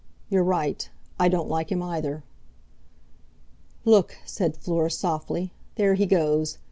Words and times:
"You're 0.31 0.43
right. 0.43 0.89
I 1.19 1.27
don't 1.29 1.47
like 1.47 1.71
him 1.71 1.83
either!" 1.83 2.23
"Look!" 3.85 4.17
said 4.25 4.57
Fleur 4.57 4.89
softly. 4.89 5.53
"There 5.75 5.93
he 5.93 6.07
goes! 6.07 6.57